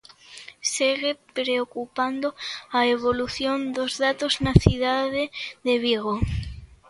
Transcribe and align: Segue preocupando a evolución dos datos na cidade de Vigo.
Segue 0.75 1.11
preocupando 1.39 2.27
a 2.79 2.81
evolución 2.95 3.57
dos 3.77 3.91
datos 4.05 4.33
na 4.45 4.53
cidade 4.63 5.23
de 5.65 5.73
Vigo. 5.85 6.15